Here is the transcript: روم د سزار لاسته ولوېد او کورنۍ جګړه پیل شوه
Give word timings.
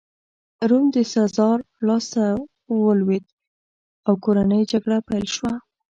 روم 0.69 0.85
د 0.95 0.97
سزار 1.13 1.57
لاسته 1.87 2.23
ولوېد 2.83 3.25
او 4.07 4.13
کورنۍ 4.23 4.61
جګړه 4.71 4.97
پیل 5.07 5.25
شوه 5.35 5.53